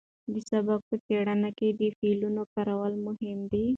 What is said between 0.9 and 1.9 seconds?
څېړنه کې د